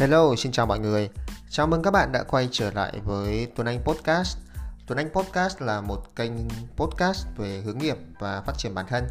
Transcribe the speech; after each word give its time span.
Hello, 0.00 0.36
xin 0.36 0.52
chào 0.52 0.66
mọi 0.66 0.78
người. 0.78 1.10
Chào 1.50 1.66
mừng 1.66 1.82
các 1.82 1.90
bạn 1.90 2.12
đã 2.12 2.22
quay 2.22 2.48
trở 2.52 2.70
lại 2.70 3.00
với 3.04 3.52
Tuấn 3.56 3.66
Anh 3.66 3.80
Podcast. 3.84 4.38
Tuấn 4.86 4.98
Anh 4.98 5.10
Podcast 5.10 5.60
là 5.60 5.80
một 5.80 6.16
kênh 6.16 6.32
podcast 6.76 7.26
về 7.36 7.60
hướng 7.64 7.78
nghiệp 7.78 7.96
và 8.18 8.42
phát 8.46 8.52
triển 8.58 8.74
bản 8.74 8.86
thân. 8.88 9.08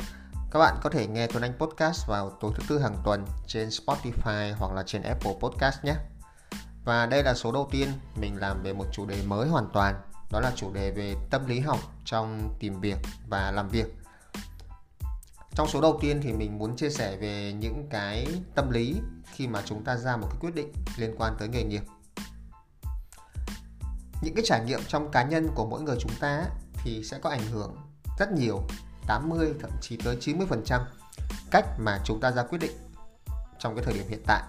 Các 0.51 0.59
bạn 0.59 0.75
có 0.83 0.89
thể 0.89 1.07
nghe 1.07 1.27
Tuấn 1.27 1.43
Anh 1.43 1.53
Podcast 1.59 2.07
vào 2.07 2.29
tối 2.41 2.51
thứ 2.55 2.63
tư 2.69 2.79
hàng 2.79 2.95
tuần 3.05 3.25
trên 3.47 3.69
Spotify 3.69 4.53
hoặc 4.57 4.73
là 4.73 4.83
trên 4.85 5.01
Apple 5.01 5.33
Podcast 5.39 5.83
nhé. 5.83 5.95
Và 6.85 7.05
đây 7.05 7.23
là 7.23 7.33
số 7.33 7.51
đầu 7.51 7.67
tiên 7.71 7.89
mình 8.15 8.39
làm 8.39 8.63
về 8.63 8.73
một 8.73 8.85
chủ 8.91 9.05
đề 9.05 9.21
mới 9.27 9.47
hoàn 9.47 9.69
toàn, 9.73 9.95
đó 10.31 10.39
là 10.39 10.51
chủ 10.55 10.73
đề 10.73 10.91
về 10.91 11.15
tâm 11.29 11.45
lý 11.45 11.59
học 11.59 11.79
trong 12.05 12.55
tìm 12.59 12.81
việc 12.81 12.97
và 13.27 13.51
làm 13.51 13.69
việc. 13.69 13.98
Trong 15.59 15.67
số 15.67 15.81
đầu 15.81 15.97
tiên 16.01 16.19
thì 16.23 16.33
mình 16.33 16.57
muốn 16.57 16.75
chia 16.75 16.89
sẻ 16.89 17.17
về 17.17 17.53
những 17.59 17.87
cái 17.89 18.27
tâm 18.55 18.71
lý 18.71 18.95
khi 19.33 19.47
mà 19.47 19.61
chúng 19.65 19.83
ta 19.83 19.97
ra 19.97 20.17
một 20.17 20.27
cái 20.29 20.37
quyết 20.41 20.55
định 20.55 20.73
liên 20.97 21.15
quan 21.17 21.35
tới 21.39 21.47
nghề 21.47 21.63
nghiệp. 21.63 21.81
Những 24.21 24.35
cái 24.35 24.43
trải 24.45 24.65
nghiệm 24.65 24.79
trong 24.87 25.11
cá 25.11 25.23
nhân 25.23 25.47
của 25.55 25.65
mỗi 25.65 25.81
người 25.81 25.95
chúng 25.99 26.11
ta 26.19 26.45
thì 26.83 27.03
sẽ 27.03 27.19
có 27.19 27.29
ảnh 27.29 27.47
hưởng 27.51 27.75
rất 28.19 28.31
nhiều, 28.31 28.63
80 29.07 29.53
thậm 29.61 29.71
chí 29.81 29.97
tới 29.97 30.17
90% 30.21 30.81
cách 31.51 31.65
mà 31.79 31.99
chúng 32.05 32.19
ta 32.19 32.31
ra 32.31 32.43
quyết 32.43 32.59
định 32.61 32.75
trong 33.59 33.75
cái 33.75 33.83
thời 33.85 33.93
điểm 33.93 34.05
hiện 34.09 34.23
tại. 34.27 34.43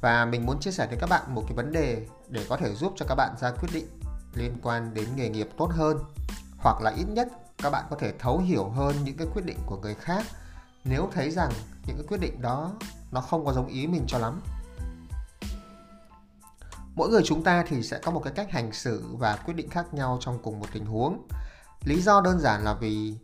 Và 0.00 0.24
mình 0.24 0.46
muốn 0.46 0.60
chia 0.60 0.70
sẻ 0.70 0.86
với 0.86 0.96
các 1.00 1.10
bạn 1.10 1.34
một 1.34 1.42
cái 1.48 1.56
vấn 1.56 1.72
đề 1.72 2.06
để 2.28 2.46
có 2.48 2.56
thể 2.56 2.74
giúp 2.74 2.92
cho 2.96 3.06
các 3.08 3.14
bạn 3.14 3.34
ra 3.40 3.50
quyết 3.50 3.70
định 3.72 3.86
liên 4.34 4.56
quan 4.62 4.94
đến 4.94 5.08
nghề 5.16 5.28
nghiệp 5.28 5.48
tốt 5.56 5.70
hơn 5.72 5.98
hoặc 6.58 6.80
là 6.82 6.90
ít 6.90 7.06
nhất 7.08 7.28
các 7.64 7.70
bạn 7.70 7.84
có 7.90 7.96
thể 7.96 8.12
thấu 8.18 8.38
hiểu 8.38 8.68
hơn 8.68 8.96
những 9.04 9.16
cái 9.16 9.26
quyết 9.34 9.44
định 9.44 9.58
của 9.66 9.76
người 9.76 9.94
khác 9.94 10.26
nếu 10.84 11.08
thấy 11.12 11.30
rằng 11.30 11.50
những 11.86 11.96
cái 11.96 12.06
quyết 12.08 12.20
định 12.20 12.42
đó 12.42 12.72
nó 13.12 13.20
không 13.20 13.44
có 13.46 13.52
giống 13.52 13.66
ý 13.66 13.86
mình 13.86 14.04
cho 14.06 14.18
lắm. 14.18 14.42
Mỗi 16.94 17.08
người 17.08 17.22
chúng 17.24 17.44
ta 17.44 17.64
thì 17.68 17.82
sẽ 17.82 17.98
có 17.98 18.10
một 18.12 18.20
cái 18.24 18.32
cách 18.36 18.50
hành 18.50 18.72
xử 18.72 19.04
và 19.18 19.36
quyết 19.36 19.54
định 19.54 19.70
khác 19.70 19.94
nhau 19.94 20.18
trong 20.20 20.38
cùng 20.42 20.60
một 20.60 20.66
tình 20.72 20.86
huống. 20.86 21.28
Lý 21.84 22.00
do 22.00 22.20
đơn 22.20 22.40
giản 22.40 22.64
là 22.64 22.74
vì 22.74 23.14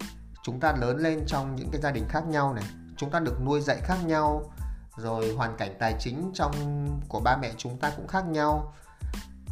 chúng 0.42 0.60
ta 0.60 0.72
lớn 0.72 0.98
lên 0.98 1.24
trong 1.26 1.56
những 1.56 1.70
cái 1.72 1.80
gia 1.80 1.90
đình 1.90 2.04
khác 2.08 2.26
nhau 2.26 2.54
này, 2.54 2.64
chúng 2.96 3.10
ta 3.10 3.18
được 3.18 3.42
nuôi 3.44 3.60
dạy 3.60 3.80
khác 3.82 3.98
nhau, 4.04 4.52
rồi 4.96 5.34
hoàn 5.34 5.56
cảnh 5.56 5.76
tài 5.78 5.94
chính 5.98 6.30
trong, 6.34 6.52
của 7.08 7.20
ba 7.20 7.36
mẹ 7.36 7.52
chúng 7.56 7.78
ta 7.78 7.92
cũng 7.96 8.06
khác 8.06 8.26
nhau. 8.26 8.74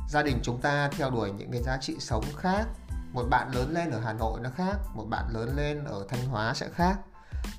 Gia 0.09 0.23
đình 0.23 0.39
chúng 0.43 0.61
ta 0.61 0.91
theo 0.93 1.11
đuổi 1.11 1.31
những 1.33 1.51
cái 1.53 1.63
giá 1.63 1.79
trị 1.81 1.97
sống 2.01 2.25
khác 2.37 2.67
một 3.19 3.29
bạn 3.31 3.51
lớn 3.55 3.75
lên 3.75 3.91
ở 3.91 4.01
Hà 4.01 4.13
Nội 4.13 4.41
nó 4.41 4.51
khác, 4.57 4.77
một 4.95 5.07
bạn 5.11 5.25
lớn 5.35 5.57
lên 5.57 5.85
ở 5.85 6.07
Thanh 6.09 6.27
Hóa 6.27 6.55
sẽ 6.55 6.69
khác. 6.69 6.99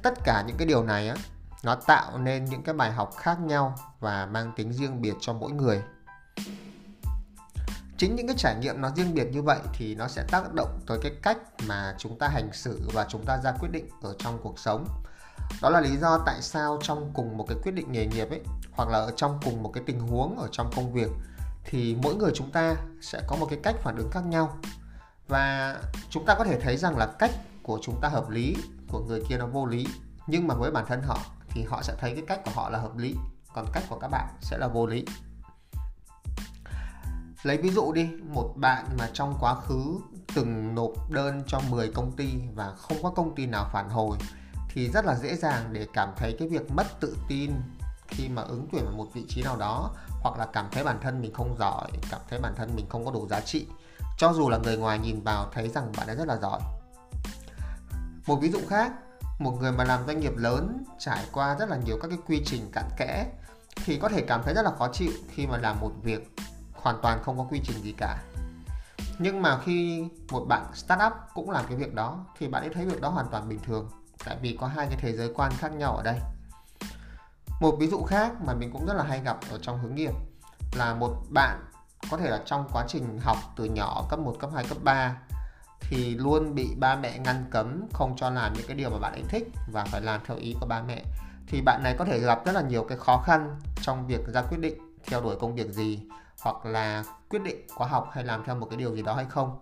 Tất 0.03 0.13
cả 0.23 0.43
những 0.47 0.57
cái 0.57 0.67
điều 0.67 0.83
này 0.83 1.09
á, 1.09 1.15
nó 1.63 1.75
tạo 1.75 2.17
nên 2.17 2.45
những 2.45 2.63
cái 2.63 2.75
bài 2.75 2.91
học 2.91 3.11
khác 3.17 3.39
nhau 3.39 3.75
và 3.99 4.25
mang 4.25 4.51
tính 4.55 4.73
riêng 4.73 5.01
biệt 5.01 5.13
cho 5.21 5.33
mỗi 5.33 5.51
người. 5.51 5.81
Chính 7.97 8.15
những 8.15 8.27
cái 8.27 8.35
trải 8.39 8.55
nghiệm 8.55 8.81
nó 8.81 8.89
riêng 8.95 9.13
biệt 9.13 9.27
như 9.31 9.41
vậy 9.41 9.59
thì 9.73 9.95
nó 9.95 10.07
sẽ 10.07 10.23
tác 10.31 10.53
động 10.53 10.79
tới 10.87 10.99
cái 11.01 11.11
cách 11.21 11.37
mà 11.67 11.95
chúng 11.97 12.19
ta 12.19 12.27
hành 12.27 12.49
xử 12.53 12.81
và 12.93 13.05
chúng 13.09 13.25
ta 13.25 13.37
ra 13.43 13.51
quyết 13.51 13.69
định 13.71 13.89
ở 14.01 14.15
trong 14.19 14.39
cuộc 14.43 14.59
sống. 14.59 14.85
Đó 15.61 15.69
là 15.69 15.81
lý 15.81 15.97
do 15.97 16.19
tại 16.25 16.41
sao 16.41 16.79
trong 16.81 17.11
cùng 17.13 17.37
một 17.37 17.45
cái 17.49 17.57
quyết 17.63 17.71
định 17.71 17.91
nghề 17.91 18.05
nghiệp 18.05 18.29
ấy, 18.29 18.41
hoặc 18.71 18.89
là 18.89 18.97
ở 18.97 19.11
trong 19.15 19.39
cùng 19.45 19.63
một 19.63 19.71
cái 19.73 19.83
tình 19.87 19.99
huống 19.99 20.37
ở 20.37 20.47
trong 20.51 20.71
công 20.75 20.93
việc, 20.93 21.09
thì 21.65 21.97
mỗi 22.03 22.15
người 22.15 22.31
chúng 22.35 22.51
ta 22.51 22.75
sẽ 23.01 23.21
có 23.27 23.35
một 23.35 23.47
cái 23.49 23.59
cách 23.63 23.75
phản 23.83 23.97
ứng 23.97 24.11
khác 24.11 24.25
nhau 24.25 24.57
và 25.29 25.75
chúng 26.09 26.25
ta 26.25 26.35
có 26.35 26.43
thể 26.43 26.59
thấy 26.59 26.77
rằng 26.77 26.97
là 26.97 27.07
cách 27.19 27.31
của 27.63 27.79
chúng 27.81 28.01
ta 28.01 28.09
hợp 28.09 28.29
lý, 28.29 28.55
của 28.87 28.99
người 28.99 29.23
kia 29.29 29.37
nó 29.37 29.45
vô 29.45 29.65
lý. 29.65 29.87
Nhưng 30.27 30.47
mà 30.47 30.55
với 30.55 30.71
bản 30.71 30.85
thân 30.87 31.01
họ 31.01 31.19
thì 31.49 31.63
họ 31.63 31.81
sẽ 31.81 31.95
thấy 31.99 32.13
cái 32.13 32.23
cách 32.27 32.41
của 32.45 32.51
họ 32.51 32.69
là 32.69 32.79
hợp 32.79 32.97
lý, 32.97 33.15
còn 33.53 33.65
cách 33.73 33.83
của 33.89 33.99
các 33.99 34.07
bạn 34.07 34.27
sẽ 34.41 34.57
là 34.57 34.67
vô 34.67 34.85
lý. 34.85 35.05
Lấy 37.43 37.57
ví 37.57 37.69
dụ 37.69 37.93
đi, 37.93 38.09
một 38.23 38.53
bạn 38.55 38.85
mà 38.99 39.09
trong 39.13 39.37
quá 39.39 39.55
khứ 39.55 39.99
từng 40.35 40.75
nộp 40.75 41.11
đơn 41.11 41.43
cho 41.47 41.59
10 41.69 41.91
công 41.91 42.11
ty 42.11 42.29
và 42.55 42.73
không 42.77 42.97
có 43.03 43.09
công 43.09 43.35
ty 43.35 43.45
nào 43.45 43.69
phản 43.73 43.89
hồi 43.89 44.17
thì 44.69 44.89
rất 44.89 45.05
là 45.05 45.15
dễ 45.15 45.35
dàng 45.35 45.73
để 45.73 45.87
cảm 45.93 46.09
thấy 46.17 46.35
cái 46.39 46.47
việc 46.47 46.71
mất 46.71 46.87
tự 46.99 47.17
tin 47.27 47.51
khi 48.07 48.29
mà 48.29 48.41
ứng 48.41 48.67
tuyển 48.71 48.85
vào 48.85 48.93
một 48.93 49.07
vị 49.13 49.25
trí 49.29 49.41
nào 49.41 49.57
đó, 49.57 49.91
hoặc 50.21 50.39
là 50.39 50.47
cảm 50.53 50.65
thấy 50.71 50.83
bản 50.83 50.99
thân 51.01 51.21
mình 51.21 51.33
không 51.33 51.55
giỏi, 51.59 51.91
cảm 52.11 52.21
thấy 52.29 52.39
bản 52.39 52.53
thân 52.55 52.75
mình 52.75 52.85
không 52.89 53.05
có 53.05 53.11
đủ 53.11 53.27
giá 53.27 53.39
trị 53.39 53.67
cho 54.19 54.33
dù 54.33 54.49
là 54.49 54.57
người 54.57 54.77
ngoài 54.77 54.99
nhìn 54.99 55.21
vào 55.23 55.49
thấy 55.53 55.69
rằng 55.69 55.91
bạn 55.97 56.07
ấy 56.07 56.15
rất 56.15 56.27
là 56.27 56.37
giỏi. 56.37 56.59
Một 58.27 58.35
ví 58.35 58.51
dụ 58.51 58.59
khác, 58.69 58.91
một 59.39 59.51
người 59.51 59.71
mà 59.71 59.83
làm 59.83 60.05
doanh 60.07 60.19
nghiệp 60.19 60.33
lớn, 60.35 60.83
trải 60.99 61.25
qua 61.31 61.55
rất 61.59 61.69
là 61.69 61.77
nhiều 61.85 61.97
các 62.01 62.07
cái 62.07 62.17
quy 62.27 62.41
trình 62.45 62.71
cặn 62.71 62.85
kẽ, 62.97 63.27
thì 63.85 63.99
có 63.99 64.09
thể 64.09 64.21
cảm 64.21 64.41
thấy 64.43 64.53
rất 64.53 64.61
là 64.61 64.71
khó 64.79 64.87
chịu 64.93 65.11
khi 65.29 65.47
mà 65.47 65.57
làm 65.57 65.79
một 65.79 65.91
việc 66.03 66.35
hoàn 66.73 66.99
toàn 67.01 67.23
không 67.23 67.37
có 67.37 67.43
quy 67.43 67.61
trình 67.63 67.83
gì 67.83 67.93
cả. 67.97 68.23
Nhưng 69.19 69.41
mà 69.41 69.59
khi 69.65 70.07
một 70.31 70.45
bạn 70.47 70.65
startup 70.73 71.13
cũng 71.33 71.49
làm 71.49 71.65
cái 71.67 71.77
việc 71.77 71.93
đó, 71.93 72.25
thì 72.37 72.47
bạn 72.47 72.63
ấy 72.63 72.69
thấy 72.73 72.85
việc 72.85 73.01
đó 73.01 73.09
hoàn 73.09 73.27
toàn 73.31 73.49
bình 73.49 73.59
thường, 73.65 73.89
tại 74.25 74.37
vì 74.41 74.57
có 74.61 74.67
hai 74.67 74.87
cái 74.87 74.97
thế 75.01 75.17
giới 75.17 75.31
quan 75.35 75.51
khác 75.57 75.71
nhau 75.71 75.95
ở 75.95 76.03
đây. 76.03 76.19
Một 77.61 77.75
ví 77.79 77.87
dụ 77.87 78.03
khác 78.03 78.33
mà 78.45 78.53
mình 78.53 78.71
cũng 78.73 78.85
rất 78.85 78.93
là 78.93 79.03
hay 79.03 79.21
gặp 79.23 79.37
ở 79.49 79.59
trong 79.61 79.79
hướng 79.79 79.95
nghiệp 79.95 80.13
là 80.73 80.93
một 80.93 81.15
bạn 81.29 81.68
có 82.11 82.17
thể 82.17 82.29
là 82.29 82.41
trong 82.45 82.69
quá 82.73 82.85
trình 82.87 83.19
học 83.21 83.37
từ 83.55 83.65
nhỏ 83.65 84.05
cấp 84.09 84.19
1, 84.19 84.35
cấp 84.39 84.49
2, 84.55 84.65
cấp 84.69 84.77
3 84.83 85.17
thì 85.81 86.15
luôn 86.15 86.55
bị 86.55 86.75
ba 86.79 86.95
mẹ 86.95 87.19
ngăn 87.19 87.45
cấm 87.51 87.87
không 87.93 88.15
cho 88.17 88.29
làm 88.29 88.53
những 88.53 88.67
cái 88.67 88.77
điều 88.77 88.89
mà 88.89 88.97
bạn 88.99 89.11
ấy 89.13 89.23
thích 89.29 89.47
và 89.73 89.85
phải 89.85 90.01
làm 90.01 90.21
theo 90.25 90.37
ý 90.37 90.55
của 90.59 90.65
ba 90.65 90.81
mẹ. 90.81 91.03
Thì 91.47 91.61
bạn 91.61 91.83
này 91.83 91.95
có 91.99 92.05
thể 92.05 92.19
gặp 92.19 92.45
rất 92.45 92.51
là 92.51 92.61
nhiều 92.61 92.83
cái 92.83 92.97
khó 92.97 93.23
khăn 93.25 93.59
trong 93.81 94.07
việc 94.07 94.27
ra 94.33 94.41
quyết 94.41 94.57
định 94.59 94.97
theo 95.07 95.21
đuổi 95.21 95.35
công 95.39 95.55
việc 95.55 95.69
gì 95.69 95.99
hoặc 96.41 96.65
là 96.65 97.03
quyết 97.29 97.43
định 97.43 97.67
có 97.77 97.85
học 97.85 98.09
hay 98.11 98.23
làm 98.23 98.43
theo 98.45 98.55
một 98.55 98.67
cái 98.69 98.77
điều 98.77 98.95
gì 98.95 99.01
đó 99.01 99.13
hay 99.13 99.25
không. 99.29 99.59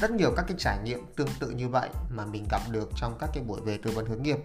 Rất 0.00 0.10
nhiều 0.10 0.32
các 0.36 0.44
cái 0.48 0.56
trải 0.58 0.78
nghiệm 0.84 1.06
tương 1.16 1.28
tự 1.40 1.50
như 1.50 1.68
vậy 1.68 1.88
mà 2.10 2.26
mình 2.26 2.46
gặp 2.50 2.60
được 2.70 2.90
trong 2.96 3.18
các 3.18 3.30
cái 3.34 3.44
buổi 3.44 3.60
về 3.60 3.78
tư 3.78 3.90
vấn 3.94 4.06
hướng 4.06 4.22
nghiệp. 4.22 4.38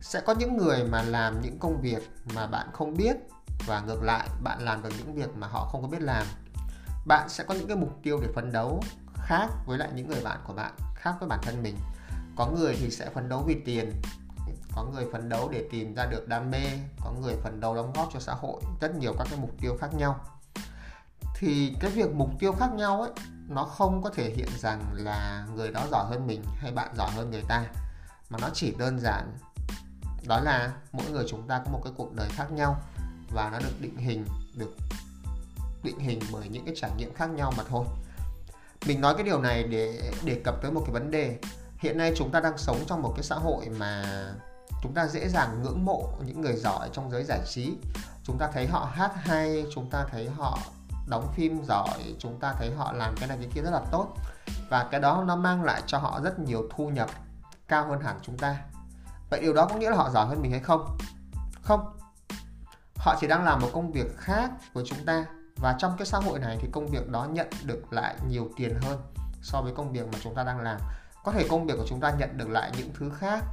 Sẽ 0.00 0.20
có 0.20 0.34
những 0.38 0.56
người 0.56 0.84
mà 0.84 1.02
làm 1.02 1.40
những 1.40 1.58
công 1.58 1.80
việc 1.80 2.10
mà 2.34 2.46
bạn 2.46 2.68
không 2.72 2.94
biết 2.94 3.16
và 3.66 3.80
ngược 3.80 4.02
lại, 4.02 4.28
bạn 4.42 4.62
làm 4.62 4.82
được 4.82 4.88
những 4.98 5.14
việc 5.14 5.36
mà 5.36 5.46
họ 5.46 5.64
không 5.64 5.82
có 5.82 5.88
biết 5.88 6.02
làm. 6.02 6.26
Bạn 7.06 7.28
sẽ 7.28 7.44
có 7.44 7.54
những 7.54 7.68
cái 7.68 7.76
mục 7.76 7.98
tiêu 8.02 8.20
để 8.22 8.28
phấn 8.34 8.52
đấu 8.52 8.82
khác 9.14 9.48
với 9.66 9.78
lại 9.78 9.88
những 9.94 10.08
người 10.08 10.20
bạn 10.24 10.38
của 10.44 10.52
bạn, 10.52 10.72
khác 10.94 11.14
với 11.20 11.28
bản 11.28 11.38
thân 11.42 11.62
mình. 11.62 11.76
Có 12.36 12.46
người 12.46 12.76
thì 12.80 12.90
sẽ 12.90 13.10
phấn 13.10 13.28
đấu 13.28 13.44
vì 13.46 13.62
tiền, 13.64 13.92
có 14.72 14.84
người 14.84 15.04
phấn 15.12 15.28
đấu 15.28 15.48
để 15.52 15.68
tìm 15.70 15.94
ra 15.94 16.06
được 16.06 16.28
đam 16.28 16.50
mê, 16.50 16.64
có 17.00 17.12
người 17.22 17.34
phấn 17.42 17.60
đấu 17.60 17.74
đóng 17.74 17.92
góp 17.92 18.08
cho 18.12 18.20
xã 18.20 18.34
hội, 18.34 18.60
rất 18.80 18.94
nhiều 18.94 19.14
các 19.18 19.26
cái 19.30 19.38
mục 19.40 19.50
tiêu 19.60 19.76
khác 19.80 19.94
nhau. 19.94 20.20
Thì 21.38 21.76
cái 21.80 21.90
việc 21.90 22.14
mục 22.14 22.30
tiêu 22.38 22.52
khác 22.52 22.72
nhau 22.72 23.00
ấy, 23.00 23.10
nó 23.48 23.64
không 23.64 24.02
có 24.02 24.10
thể 24.10 24.30
hiện 24.30 24.48
rằng 24.58 24.80
là 24.92 25.46
người 25.54 25.70
đó 25.70 25.86
giỏi 25.90 26.04
hơn 26.08 26.26
mình 26.26 26.42
hay 26.56 26.72
bạn 26.72 26.94
giỏi 26.96 27.10
hơn 27.10 27.30
người 27.30 27.42
ta, 27.48 27.64
mà 28.30 28.38
nó 28.42 28.48
chỉ 28.54 28.74
đơn 28.78 28.98
giản 28.98 29.38
đó 30.26 30.40
là 30.40 30.72
mỗi 30.92 31.10
người 31.10 31.24
chúng 31.28 31.48
ta 31.48 31.58
có 31.64 31.70
một 31.70 31.80
cái 31.84 31.92
cuộc 31.96 32.14
đời 32.14 32.28
khác 32.28 32.52
nhau 32.52 32.80
và 33.36 33.50
nó 33.50 33.58
được 33.58 33.80
định 33.80 33.96
hình, 33.96 34.26
được 34.54 34.76
định 35.82 35.98
hình 35.98 36.20
bởi 36.32 36.48
những 36.48 36.64
cái 36.64 36.74
trải 36.76 36.90
nghiệm 36.96 37.14
khác 37.14 37.26
nhau 37.26 37.52
mà 37.56 37.64
thôi. 37.68 37.84
Mình 38.86 39.00
nói 39.00 39.14
cái 39.14 39.24
điều 39.24 39.40
này 39.40 39.62
để 39.62 40.12
đề 40.24 40.40
cập 40.44 40.62
tới 40.62 40.72
một 40.72 40.82
cái 40.84 40.92
vấn 40.92 41.10
đề. 41.10 41.38
Hiện 41.78 41.98
nay 41.98 42.12
chúng 42.16 42.30
ta 42.30 42.40
đang 42.40 42.58
sống 42.58 42.78
trong 42.86 43.02
một 43.02 43.12
cái 43.16 43.22
xã 43.22 43.34
hội 43.34 43.68
mà 43.68 44.04
chúng 44.82 44.94
ta 44.94 45.06
dễ 45.06 45.28
dàng 45.28 45.62
ngưỡng 45.62 45.84
mộ 45.84 46.08
những 46.24 46.40
người 46.40 46.56
giỏi 46.56 46.88
trong 46.92 47.10
giới 47.10 47.24
giải 47.24 47.40
trí. 47.46 47.76
Chúng 48.24 48.38
ta 48.38 48.50
thấy 48.52 48.66
họ 48.66 48.90
hát 48.92 49.12
hay, 49.16 49.66
chúng 49.74 49.90
ta 49.90 50.04
thấy 50.10 50.30
họ 50.30 50.58
đóng 51.08 51.32
phim 51.34 51.64
giỏi, 51.64 52.14
chúng 52.18 52.40
ta 52.40 52.54
thấy 52.58 52.74
họ 52.74 52.92
làm 52.92 53.14
cái 53.16 53.28
này 53.28 53.38
cái 53.40 53.48
kia 53.54 53.62
rất 53.62 53.70
là 53.70 53.80
tốt. 53.90 54.08
Và 54.70 54.88
cái 54.90 55.00
đó 55.00 55.24
nó 55.26 55.36
mang 55.36 55.64
lại 55.64 55.82
cho 55.86 55.98
họ 55.98 56.20
rất 56.20 56.38
nhiều 56.38 56.68
thu 56.76 56.88
nhập 56.88 57.10
cao 57.68 57.88
hơn 57.88 58.00
hẳn 58.00 58.18
chúng 58.22 58.38
ta. 58.38 58.56
Vậy 59.30 59.40
điều 59.40 59.52
đó 59.52 59.66
có 59.66 59.74
nghĩa 59.74 59.90
là 59.90 59.96
họ 59.96 60.10
giỏi 60.10 60.26
hơn 60.26 60.42
mình 60.42 60.50
hay 60.50 60.60
không? 60.60 60.98
Không 61.62 61.96
họ 63.06 63.16
chỉ 63.20 63.26
đang 63.26 63.44
làm 63.44 63.60
một 63.60 63.68
công 63.72 63.92
việc 63.92 64.16
khác 64.18 64.50
với 64.72 64.84
chúng 64.86 65.04
ta. 65.04 65.26
Và 65.56 65.76
trong 65.78 65.96
cái 65.98 66.06
xã 66.06 66.18
hội 66.18 66.38
này 66.38 66.58
thì 66.60 66.68
công 66.72 66.86
việc 66.86 67.08
đó 67.08 67.24
nhận 67.24 67.46
được 67.64 67.92
lại 67.92 68.16
nhiều 68.28 68.50
tiền 68.56 68.78
hơn 68.82 69.00
so 69.42 69.62
với 69.62 69.72
công 69.76 69.92
việc 69.92 70.06
mà 70.12 70.18
chúng 70.22 70.34
ta 70.34 70.44
đang 70.44 70.60
làm. 70.60 70.80
Có 71.24 71.32
thể 71.32 71.46
công 71.50 71.66
việc 71.66 71.74
của 71.78 71.86
chúng 71.88 72.00
ta 72.00 72.10
nhận 72.18 72.38
được 72.38 72.48
lại 72.48 72.72
những 72.78 72.90
thứ 72.98 73.10
khác, 73.18 73.44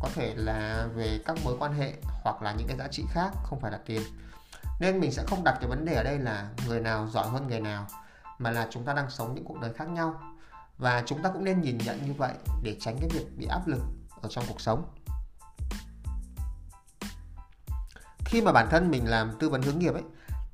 có 0.00 0.08
thể 0.14 0.34
là 0.36 0.86
về 0.94 1.20
các 1.26 1.36
mối 1.44 1.56
quan 1.58 1.72
hệ 1.72 1.92
hoặc 2.24 2.42
là 2.42 2.52
những 2.52 2.66
cái 2.68 2.76
giá 2.76 2.88
trị 2.90 3.04
khác, 3.12 3.30
không 3.44 3.60
phải 3.60 3.72
là 3.72 3.78
tiền. 3.86 4.02
Nên 4.80 5.00
mình 5.00 5.12
sẽ 5.12 5.24
không 5.26 5.44
đặt 5.44 5.56
cái 5.60 5.68
vấn 5.68 5.84
đề 5.84 5.94
ở 5.94 6.02
đây 6.02 6.18
là 6.18 6.48
người 6.66 6.80
nào 6.80 7.08
giỏi 7.08 7.28
hơn 7.28 7.46
người 7.46 7.60
nào, 7.60 7.86
mà 8.38 8.50
là 8.50 8.66
chúng 8.70 8.84
ta 8.84 8.92
đang 8.92 9.10
sống 9.10 9.34
những 9.34 9.44
cuộc 9.44 9.60
đời 9.60 9.72
khác 9.72 9.88
nhau. 9.88 10.20
Và 10.78 11.02
chúng 11.06 11.22
ta 11.22 11.30
cũng 11.30 11.44
nên 11.44 11.60
nhìn 11.60 11.78
nhận 11.78 12.06
như 12.06 12.12
vậy 12.12 12.32
để 12.62 12.76
tránh 12.80 12.96
cái 13.00 13.08
việc 13.12 13.26
bị 13.36 13.46
áp 13.46 13.66
lực 13.66 13.82
ở 14.22 14.28
trong 14.28 14.44
cuộc 14.48 14.60
sống. 14.60 14.84
Khi 18.28 18.42
mà 18.42 18.52
bản 18.52 18.68
thân 18.70 18.90
mình 18.90 19.08
làm 19.08 19.32
tư 19.38 19.48
vấn 19.48 19.62
hướng 19.62 19.78
nghiệp 19.78 19.92
ấy, 19.92 20.02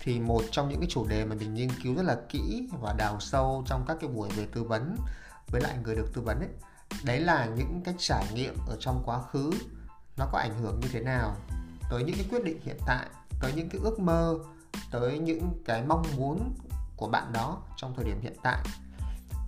thì 0.01 0.21
một 0.21 0.43
trong 0.51 0.69
những 0.69 0.81
cái 0.81 0.89
chủ 0.91 1.07
đề 1.07 1.25
mà 1.25 1.35
mình 1.35 1.55
nghiên 1.55 1.69
cứu 1.83 1.95
rất 1.95 2.03
là 2.03 2.17
kỹ 2.29 2.69
và 2.81 2.93
đào 2.93 3.21
sâu 3.21 3.65
trong 3.67 3.85
các 3.89 3.97
cái 4.01 4.11
buổi 4.11 4.29
về 4.29 4.47
tư 4.53 4.63
vấn 4.63 4.97
với 5.47 5.61
lại 5.61 5.77
người 5.85 5.97
được 5.97 6.11
tư 6.15 6.23
vấn 6.23 6.41
ấy, 6.41 6.49
đấy 7.05 7.21
là 7.21 7.47
những 7.57 7.81
cái 7.85 7.95
trải 7.99 8.25
nghiệm 8.35 8.55
ở 8.69 8.77
trong 8.81 9.03
quá 9.07 9.23
khứ 9.33 9.51
nó 10.17 10.27
có 10.33 10.39
ảnh 10.39 10.63
hưởng 10.63 10.81
như 10.81 10.89
thế 10.93 11.01
nào 11.01 11.37
tới 11.91 12.05
những 12.05 12.17
cái 12.17 12.27
quyết 12.31 12.45
định 12.45 12.61
hiện 12.65 12.77
tại, 12.87 13.07
tới 13.41 13.53
những 13.57 13.69
cái 13.69 13.81
ước 13.85 14.01
mơ, 14.01 14.39
tới 14.91 15.19
những 15.19 15.63
cái 15.65 15.83
mong 15.83 16.03
muốn 16.17 16.55
của 16.97 17.09
bạn 17.09 17.33
đó 17.33 17.59
trong 17.77 17.95
thời 17.97 18.05
điểm 18.05 18.21
hiện 18.21 18.37
tại. 18.43 18.59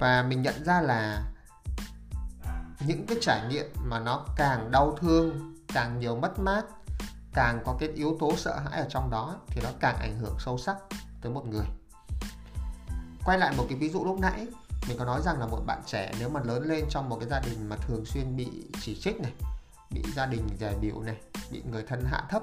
Và 0.00 0.22
mình 0.22 0.42
nhận 0.42 0.64
ra 0.64 0.80
là 0.80 1.22
những 2.86 3.06
cái 3.06 3.18
trải 3.20 3.48
nghiệm 3.48 3.66
mà 3.84 4.00
nó 4.00 4.26
càng 4.36 4.70
đau 4.70 4.96
thương, 5.00 5.54
càng 5.74 5.98
nhiều 5.98 6.16
mất 6.16 6.38
mát 6.38 6.64
càng 7.36 7.62
có 7.64 7.76
cái 7.78 7.88
yếu 7.88 8.16
tố 8.20 8.36
sợ 8.36 8.58
hãi 8.58 8.80
ở 8.80 8.86
trong 8.88 9.10
đó 9.10 9.36
thì 9.46 9.60
nó 9.64 9.68
càng 9.80 9.96
ảnh 10.00 10.18
hưởng 10.18 10.36
sâu 10.38 10.58
sắc 10.58 10.76
tới 11.22 11.32
một 11.32 11.46
người. 11.46 11.66
Quay 13.24 13.38
lại 13.38 13.54
một 13.56 13.66
cái 13.68 13.78
ví 13.78 13.88
dụ 13.88 14.04
lúc 14.04 14.18
nãy, 14.20 14.46
mình 14.88 14.98
có 14.98 15.04
nói 15.04 15.20
rằng 15.24 15.38
là 15.40 15.46
một 15.46 15.60
bạn 15.66 15.82
trẻ 15.86 16.12
nếu 16.18 16.28
mà 16.28 16.40
lớn 16.40 16.62
lên 16.62 16.84
trong 16.90 17.08
một 17.08 17.16
cái 17.20 17.28
gia 17.28 17.40
đình 17.40 17.68
mà 17.68 17.76
thường 17.76 18.04
xuyên 18.04 18.36
bị 18.36 18.48
chỉ 18.80 19.00
trích 19.00 19.20
này, 19.20 19.32
bị 19.90 20.02
gia 20.14 20.26
đình 20.26 20.48
dè 20.60 20.72
biểu 20.80 21.00
này, 21.00 21.16
bị 21.50 21.62
người 21.70 21.84
thân 21.88 22.04
hạ 22.04 22.22
thấp 22.30 22.42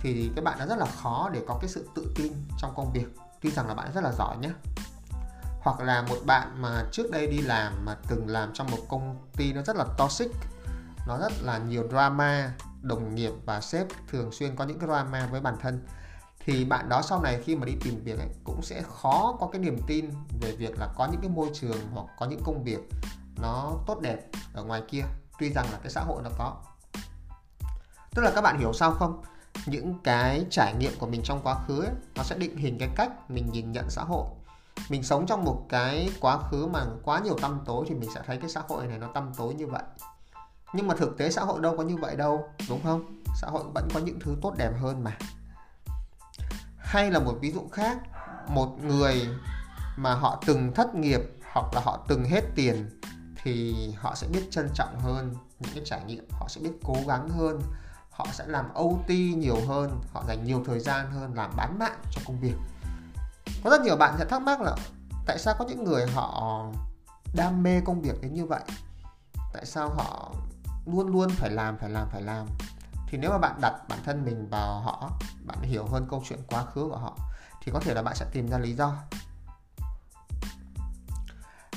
thì 0.00 0.30
cái 0.36 0.44
bạn 0.44 0.58
đã 0.58 0.66
rất 0.66 0.78
là 0.78 0.86
khó 0.86 1.30
để 1.32 1.42
có 1.48 1.58
cái 1.60 1.68
sự 1.68 1.88
tự 1.94 2.12
tin 2.16 2.32
trong 2.58 2.72
công 2.76 2.92
việc. 2.92 3.06
Tuy 3.40 3.50
rằng 3.50 3.68
là 3.68 3.74
bạn 3.74 3.92
rất 3.94 4.04
là 4.04 4.12
giỏi 4.12 4.36
nhé 4.36 4.50
hoặc 5.60 5.80
là 5.80 6.02
một 6.02 6.18
bạn 6.26 6.62
mà 6.62 6.84
trước 6.92 7.10
đây 7.10 7.26
đi 7.26 7.38
làm 7.38 7.84
mà 7.84 7.96
từng 8.08 8.28
làm 8.28 8.50
trong 8.54 8.70
một 8.70 8.78
công 8.88 9.18
ty 9.36 9.52
nó 9.52 9.62
rất 9.62 9.76
là 9.76 9.84
toxic, 9.98 10.30
nó 11.08 11.18
rất 11.18 11.32
là 11.42 11.58
nhiều 11.58 11.88
drama 11.88 12.52
đồng 12.86 13.14
nghiệp 13.14 13.32
và 13.44 13.60
sếp 13.60 13.86
thường 14.08 14.32
xuyên 14.32 14.56
có 14.56 14.64
những 14.64 14.78
cái 14.78 14.88
drama 14.88 15.26
với 15.26 15.40
bản 15.40 15.56
thân. 15.60 15.86
Thì 16.44 16.64
bạn 16.64 16.88
đó 16.88 17.02
sau 17.02 17.22
này 17.22 17.42
khi 17.44 17.56
mà 17.56 17.64
đi 17.64 17.72
tìm 17.84 18.04
việc 18.04 18.18
ấy, 18.18 18.28
cũng 18.44 18.62
sẽ 18.62 18.82
khó 18.82 19.36
có 19.40 19.48
cái 19.52 19.60
niềm 19.60 19.78
tin 19.86 20.10
về 20.40 20.52
việc 20.52 20.78
là 20.78 20.88
có 20.96 21.08
những 21.12 21.20
cái 21.20 21.30
môi 21.30 21.50
trường 21.54 21.78
hoặc 21.92 22.06
có 22.18 22.26
những 22.26 22.40
công 22.44 22.64
việc 22.64 22.78
nó 23.36 23.72
tốt 23.86 24.00
đẹp 24.00 24.18
ở 24.54 24.64
ngoài 24.64 24.82
kia. 24.88 25.02
Tuy 25.38 25.52
rằng 25.52 25.66
là 25.72 25.78
cái 25.82 25.90
xã 25.90 26.00
hội 26.00 26.22
nó 26.22 26.30
có. 26.38 26.56
Tức 28.10 28.22
là 28.22 28.30
các 28.34 28.40
bạn 28.40 28.58
hiểu 28.58 28.72
sao 28.72 28.90
không? 28.90 29.22
Những 29.66 29.98
cái 30.04 30.46
trải 30.50 30.74
nghiệm 30.74 30.92
của 30.98 31.06
mình 31.06 31.22
trong 31.24 31.40
quá 31.42 31.54
khứ 31.66 31.80
ấy, 31.80 31.92
nó 32.16 32.22
sẽ 32.22 32.36
định 32.38 32.56
hình 32.56 32.78
cái 32.78 32.88
cách 32.96 33.30
mình 33.30 33.50
nhìn 33.52 33.72
nhận 33.72 33.90
xã 33.90 34.02
hội. 34.02 34.26
Mình 34.88 35.02
sống 35.02 35.26
trong 35.26 35.44
một 35.44 35.66
cái 35.68 36.10
quá 36.20 36.38
khứ 36.38 36.66
mà 36.66 36.84
quá 37.02 37.20
nhiều 37.20 37.36
tăm 37.42 37.60
tối 37.64 37.84
thì 37.88 37.94
mình 37.94 38.10
sẽ 38.14 38.22
thấy 38.26 38.38
cái 38.38 38.50
xã 38.50 38.62
hội 38.68 38.86
này 38.86 38.98
nó 38.98 39.06
tăm 39.14 39.32
tối 39.36 39.54
như 39.54 39.66
vậy 39.66 39.82
nhưng 40.72 40.86
mà 40.86 40.94
thực 40.94 41.18
tế 41.18 41.30
xã 41.30 41.42
hội 41.42 41.60
đâu 41.60 41.76
có 41.76 41.82
như 41.82 41.96
vậy 41.96 42.16
đâu, 42.16 42.48
đúng 42.68 42.82
không? 42.82 43.22
Xã 43.40 43.48
hội 43.48 43.64
vẫn 43.74 43.88
có 43.94 44.00
những 44.00 44.20
thứ 44.20 44.36
tốt 44.42 44.54
đẹp 44.56 44.72
hơn 44.80 45.04
mà. 45.04 45.18
Hay 46.78 47.10
là 47.10 47.18
một 47.18 47.34
ví 47.40 47.52
dụ 47.52 47.68
khác, 47.72 47.98
một 48.48 48.78
người 48.82 49.28
mà 49.96 50.14
họ 50.14 50.42
từng 50.46 50.72
thất 50.74 50.94
nghiệp 50.94 51.20
hoặc 51.52 51.74
là 51.74 51.80
họ 51.80 52.04
từng 52.08 52.24
hết 52.24 52.44
tiền 52.54 53.00
thì 53.42 53.74
họ 53.98 54.14
sẽ 54.14 54.28
biết 54.28 54.46
trân 54.50 54.70
trọng 54.74 55.00
hơn 55.00 55.34
những 55.60 55.72
cái 55.74 55.82
trải 55.86 56.04
nghiệm, 56.06 56.24
họ 56.30 56.48
sẽ 56.48 56.60
biết 56.60 56.72
cố 56.84 56.94
gắng 57.06 57.28
hơn, 57.28 57.60
họ 58.10 58.26
sẽ 58.32 58.46
làm 58.46 58.74
OT 58.74 59.08
nhiều 59.36 59.56
hơn, 59.68 60.00
họ 60.12 60.24
dành 60.28 60.44
nhiều 60.44 60.62
thời 60.66 60.80
gian 60.80 61.10
hơn 61.10 61.34
làm 61.34 61.50
bán 61.56 61.78
mạng 61.78 61.98
cho 62.10 62.20
công 62.26 62.40
việc. 62.40 62.54
Có 63.64 63.70
rất 63.70 63.80
nhiều 63.80 63.96
bạn 63.96 64.14
sẽ 64.18 64.24
thắc 64.24 64.42
mắc 64.42 64.60
là 64.60 64.76
tại 65.26 65.38
sao 65.38 65.54
có 65.58 65.64
những 65.64 65.84
người 65.84 66.06
họ 66.06 66.62
đam 67.34 67.62
mê 67.62 67.80
công 67.84 68.02
việc 68.02 68.20
đến 68.22 68.34
như 68.34 68.46
vậy? 68.46 68.62
Tại 69.52 69.66
sao 69.66 69.88
họ 69.88 70.32
luôn 70.86 71.06
luôn 71.06 71.30
phải 71.30 71.50
làm 71.50 71.78
phải 71.78 71.90
làm 71.90 72.08
phải 72.12 72.22
làm. 72.22 72.46
Thì 73.08 73.18
nếu 73.18 73.30
mà 73.30 73.38
bạn 73.38 73.60
đặt 73.60 73.74
bản 73.88 73.98
thân 74.04 74.24
mình 74.24 74.48
vào 74.50 74.80
họ, 74.80 75.10
bạn 75.44 75.62
hiểu 75.62 75.86
hơn 75.86 76.06
câu 76.10 76.22
chuyện 76.28 76.38
quá 76.48 76.64
khứ 76.64 76.88
của 76.90 76.96
họ, 76.96 77.16
thì 77.62 77.72
có 77.72 77.80
thể 77.80 77.94
là 77.94 78.02
bạn 78.02 78.14
sẽ 78.14 78.26
tìm 78.32 78.48
ra 78.48 78.58
lý 78.58 78.72
do. 78.72 78.94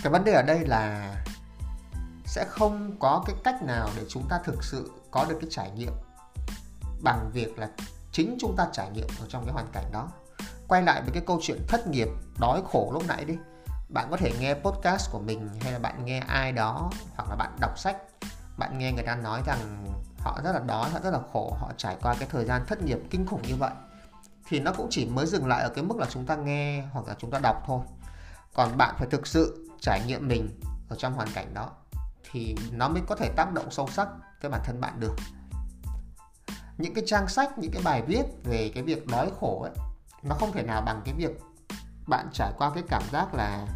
Cái 0.04 0.12
vấn 0.12 0.24
đề 0.24 0.34
ở 0.34 0.44
đây 0.48 0.66
là 0.66 1.14
sẽ 2.26 2.46
không 2.50 3.00
có 3.00 3.24
cái 3.26 3.36
cách 3.44 3.64
nào 3.64 3.90
để 3.96 4.06
chúng 4.10 4.28
ta 4.30 4.40
thực 4.44 4.64
sự 4.64 4.92
có 5.12 5.26
được 5.30 5.38
cái 5.42 5.50
trải 5.52 5.72
nghiệm 5.72 5.94
bằng 7.04 7.30
việc 7.34 7.60
là 7.60 7.70
chính 8.12 8.38
chúng 8.40 8.56
ta 8.58 8.68
trải 8.74 8.90
nghiệm 8.90 9.08
ở 9.20 9.26
trong 9.30 9.46
cái 9.46 9.54
hoàn 9.54 9.68
cảnh 9.74 9.92
đó. 9.92 10.08
Quay 10.68 10.82
lại 10.82 11.02
với 11.02 11.12
cái 11.12 11.24
câu 11.28 11.40
chuyện 11.42 11.66
thất 11.68 11.88
nghiệp, 11.88 12.08
đói 12.40 12.62
khổ 12.72 12.90
lúc 12.94 13.04
nãy 13.08 13.26
đi. 13.26 13.38
Bạn 13.90 14.08
có 14.12 14.18
thể 14.18 14.32
nghe 14.40 14.54
podcast 14.54 15.12
của 15.12 15.20
mình 15.20 15.50
hay 15.62 15.72
là 15.72 15.80
bạn 15.80 16.06
nghe 16.06 16.20
ai 16.20 16.52
đó 16.52 16.92
hoặc 17.16 17.30
là 17.30 17.36
bạn 17.36 17.58
đọc 17.60 17.80
sách 17.80 17.98
bạn 18.60 18.78
nghe 18.78 18.92
người 18.92 19.04
ta 19.04 19.16
nói 19.16 19.42
rằng 19.46 19.86
họ 20.20 20.40
rất 20.44 20.52
là 20.52 20.60
đói, 20.60 20.90
họ 20.90 21.00
rất 21.04 21.10
là 21.10 21.20
khổ, 21.34 21.58
họ 21.60 21.72
trải 21.78 21.98
qua 22.02 22.16
cái 22.20 22.30
thời 22.32 22.46
gian 22.46 22.66
thất 22.68 22.82
nghiệp 22.82 23.00
kinh 23.10 23.26
khủng 23.26 23.42
như 23.42 23.56
vậy. 23.56 23.72
Thì 24.48 24.60
nó 24.60 24.74
cũng 24.74 24.88
chỉ 24.90 25.06
mới 25.06 25.26
dừng 25.26 25.48
lại 25.48 25.64
ở 25.64 25.70
cái 25.70 25.84
mức 25.84 25.98
là 25.98 26.06
chúng 26.10 26.26
ta 26.26 26.36
nghe 26.36 26.84
hoặc 26.92 27.08
là 27.08 27.16
chúng 27.20 27.32
ta 27.32 27.40
đọc 27.40 27.64
thôi. 27.66 27.80
Còn 28.54 28.78
bạn 28.78 28.96
phải 28.98 29.08
thực 29.12 29.28
sự 29.28 29.70
trải 29.80 30.02
nghiệm 30.06 30.28
mình 30.28 30.60
ở 30.90 30.96
trong 30.96 31.14
hoàn 31.14 31.28
cảnh 31.34 31.54
đó 31.54 31.72
thì 32.32 32.56
nó 32.72 32.90
mới 32.90 33.02
có 33.08 33.16
thể 33.16 33.30
tác 33.36 33.54
động 33.54 33.72
sâu 33.72 33.88
sắc 33.88 34.08
tới 34.42 34.52
bản 34.52 34.62
thân 34.66 34.82
bạn 34.82 35.00
được. 35.00 35.16
Những 36.78 36.94
cái 36.94 37.04
trang 37.08 37.28
sách, 37.28 37.58
những 37.58 37.72
cái 37.72 37.82
bài 37.84 38.02
viết 38.02 38.24
về 38.44 38.72
cái 38.74 38.84
việc 38.84 39.08
đói 39.08 39.32
khổ 39.40 39.62
ấy, 39.62 39.72
nó 40.24 40.36
không 40.36 40.52
thể 40.52 40.64
nào 40.64 40.82
bằng 40.82 41.02
cái 41.06 41.14
việc 41.14 41.40
bạn 42.08 42.30
trải 42.34 42.52
qua 42.58 42.72
cái 42.74 42.84
cảm 42.88 43.04
giác 43.12 43.34
là 43.34 43.68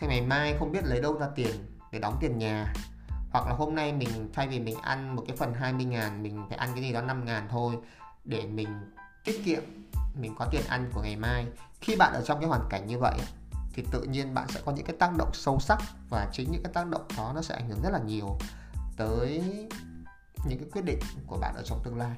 cái 0.00 0.08
ngày 0.08 0.20
mai 0.20 0.56
không 0.58 0.72
biết 0.72 0.84
lấy 0.84 1.00
đâu 1.00 1.18
ra 1.18 1.26
tiền 1.34 1.80
để 1.92 1.98
đóng 1.98 2.16
tiền 2.20 2.38
nhà 2.38 2.72
hoặc 3.32 3.46
là 3.46 3.52
hôm 3.52 3.74
nay 3.74 3.92
mình 3.92 4.30
thay 4.32 4.48
vì 4.48 4.60
mình 4.60 4.76
ăn 4.82 5.16
một 5.16 5.24
cái 5.26 5.36
phần 5.36 5.54
20 5.54 5.84
ngàn, 5.84 6.22
mình 6.22 6.44
phải 6.48 6.58
ăn 6.58 6.70
cái 6.74 6.82
gì 6.82 6.92
đó 6.92 7.02
5 7.02 7.24
ngàn 7.24 7.48
thôi 7.50 7.78
để 8.24 8.46
mình 8.46 8.68
tiết 9.24 9.42
kiệm, 9.44 9.62
mình 10.20 10.34
có 10.38 10.48
tiền 10.50 10.62
ăn 10.68 10.90
của 10.94 11.02
ngày 11.02 11.16
mai. 11.16 11.46
Khi 11.80 11.96
bạn 11.96 12.12
ở 12.12 12.22
trong 12.24 12.40
cái 12.40 12.48
hoàn 12.48 12.66
cảnh 12.70 12.86
như 12.86 12.98
vậy 12.98 13.14
thì 13.74 13.84
tự 13.90 14.02
nhiên 14.02 14.34
bạn 14.34 14.48
sẽ 14.48 14.60
có 14.64 14.72
những 14.72 14.86
cái 14.86 14.96
tác 14.98 15.16
động 15.16 15.30
sâu 15.34 15.60
sắc 15.60 15.78
và 16.08 16.28
chính 16.32 16.52
những 16.52 16.62
cái 16.62 16.72
tác 16.72 16.86
động 16.86 17.02
đó 17.16 17.32
nó 17.34 17.42
sẽ 17.42 17.54
ảnh 17.54 17.68
hưởng 17.68 17.82
rất 17.82 17.90
là 17.92 17.98
nhiều 17.98 18.38
tới 18.96 19.42
những 20.48 20.58
cái 20.58 20.68
quyết 20.72 20.84
định 20.84 20.98
của 21.26 21.38
bạn 21.40 21.54
ở 21.54 21.62
trong 21.64 21.80
tương 21.84 21.98
lai. 21.98 22.16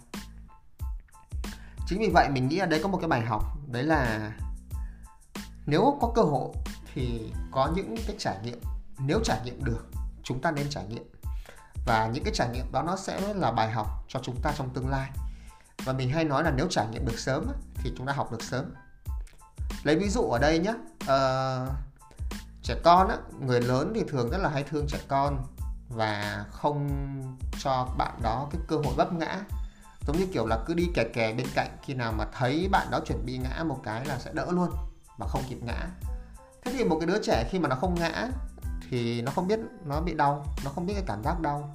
Chính 1.87 2.01
vì 2.01 2.11
vậy 2.15 2.29
mình 2.29 2.49
nghĩ 2.49 2.59
ở 2.59 2.67
đây 2.67 2.83
có 2.83 2.89
một 2.89 2.99
cái 2.99 3.09
bài 3.09 3.21
học, 3.21 3.43
đấy 3.67 3.83
là 3.83 4.33
nếu 5.67 5.99
có 6.01 6.13
cơ 6.15 6.23
hội 6.23 6.49
thì 6.95 7.33
có 7.53 7.73
những 7.77 7.97
cái 8.07 8.17
trải 8.19 8.39
nghiệm, 8.45 8.61
nếu 8.99 9.21
trải 9.25 9.41
nghiệm 9.45 9.65
được 9.65 9.87
chúng 10.25 10.41
ta 10.41 10.51
nên 10.51 10.71
trải 10.71 10.85
nghiệm. 10.89 11.11
Và 11.87 12.07
những 12.07 12.25
cái 12.25 12.35
trải 12.35 12.49
nghiệm 12.53 12.73
đó 12.73 12.83
nó 12.83 12.97
sẽ 12.97 13.35
là 13.35 13.53
bài 13.53 13.71
học 13.71 13.87
cho 14.09 14.21
chúng 14.23 14.41
ta 14.43 14.53
trong 14.57 14.71
tương 14.71 14.89
lai. 14.89 15.11
Và 15.85 15.93
mình 15.93 16.11
hay 16.11 16.25
nói 16.25 16.45
là 16.45 16.51
nếu 16.51 16.67
trải 16.71 16.87
nghiệm 16.87 17.07
được 17.07 17.19
sớm 17.19 17.47
thì 17.75 17.93
chúng 17.97 18.07
ta 18.07 18.13
học 18.13 18.33
được 18.33 18.43
sớm. 18.43 18.75
Lấy 19.83 19.97
ví 19.97 20.09
dụ 20.09 20.23
ở 20.23 20.39
đây 20.39 20.59
nhé 20.59 20.71
uh, 20.71 21.07
ờ, 21.07 21.69
trẻ 22.63 22.75
con 22.85 23.09
á, 23.09 23.17
người 23.41 23.61
lớn 23.61 23.93
thì 23.95 24.03
thường 24.09 24.31
rất 24.31 24.39
là 24.39 24.49
hay 24.49 24.63
thương 24.63 24.87
trẻ 24.89 24.99
con 25.09 25.47
và 25.89 26.45
không 26.51 26.89
cho 27.59 27.89
bạn 27.99 28.21
đó 28.23 28.49
cái 28.51 28.61
cơ 28.69 28.77
hội 28.77 28.95
vấp 28.97 29.13
ngã. 29.13 29.41
Giống 30.07 30.19
như 30.19 30.27
kiểu 30.33 30.47
là 30.47 30.59
cứ 30.67 30.75
đi 30.75 30.89
kè 30.95 31.05
kè 31.15 31.33
bên 31.33 31.47
cạnh 31.55 31.77
khi 31.83 31.95
nào 31.95 32.13
mà 32.13 32.25
thấy 32.39 32.69
bạn 32.73 32.87
đó 32.91 33.01
chuẩn 33.07 33.27
bị 33.27 33.39
ngã 33.39 33.65
một 33.65 33.81
cái 33.85 34.05
là 34.05 34.19
sẽ 34.19 34.31
đỡ 34.35 34.47
luôn 34.51 34.71
và 35.19 35.27
không 35.27 35.43
kịp 35.49 35.59
ngã. 35.63 35.89
Thế 36.65 36.73
thì 36.73 36.85
một 36.85 36.97
cái 37.01 37.07
đứa 37.07 37.23
trẻ 37.23 37.49
khi 37.51 37.59
mà 37.59 37.69
nó 37.69 37.77
không 37.77 37.95
ngã 37.95 38.29
thì 38.95 39.23
nó 39.23 39.33
không 39.33 39.49
biết, 39.49 39.61
nó 39.85 40.01
bị 40.01 40.15
đau, 40.15 40.47
nó 40.65 40.71
không 40.71 40.87
biết 40.87 40.95
cái 40.95 41.05
cảm 41.07 41.23
giác 41.25 41.41
đau. 41.41 41.75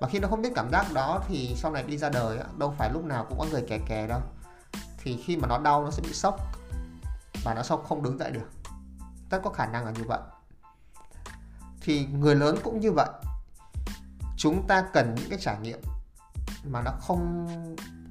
Và 0.00 0.08
khi 0.08 0.18
nó 0.18 0.28
không 0.28 0.42
biết 0.42 0.52
cảm 0.54 0.70
giác 0.70 0.92
đó 0.92 1.20
thì 1.28 1.54
sau 1.56 1.72
này 1.72 1.82
đi 1.82 1.98
ra 1.98 2.08
đời 2.08 2.38
đâu 2.58 2.74
phải 2.78 2.90
lúc 2.92 3.04
nào 3.04 3.26
cũng 3.28 3.38
có 3.38 3.44
người 3.50 3.64
kè 3.68 3.78
kè 3.86 4.06
đâu. 4.06 4.20
Thì 4.98 5.22
khi 5.24 5.36
mà 5.36 5.48
nó 5.48 5.58
đau, 5.58 5.84
nó 5.84 5.90
sẽ 5.90 6.02
bị 6.02 6.12
sốc 6.12 6.40
và 7.44 7.54
nó 7.54 7.62
sốc 7.62 7.84
không 7.88 8.02
đứng 8.02 8.18
dậy 8.18 8.30
được. 8.30 8.50
Rất 9.30 9.40
có 9.44 9.50
khả 9.50 9.66
năng 9.66 9.84
là 9.84 9.90
như 9.90 10.04
vậy. 10.06 10.18
Thì 11.80 12.06
người 12.06 12.34
lớn 12.34 12.58
cũng 12.64 12.80
như 12.80 12.92
vậy. 12.92 13.08
Chúng 14.36 14.66
ta 14.66 14.84
cần 14.92 15.14
những 15.14 15.30
cái 15.30 15.38
trải 15.42 15.56
nghiệm 15.62 15.80
mà 16.64 16.82
nó 16.82 16.90
không 17.00 17.48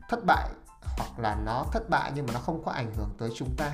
thất 0.10 0.20
bại 0.25 0.50
hoặc 0.82 1.20
là 1.20 1.36
nó 1.46 1.66
thất 1.72 1.89
bại 1.89 2.12
nhưng 2.16 2.25
mà 2.25 2.34
nó 2.34 2.39
không 2.39 2.63
có 2.63 2.72
ảnh 2.72 2.94
hưởng 2.96 3.10
tới 3.20 3.30
chúng 3.36 3.56
ta 3.58 3.72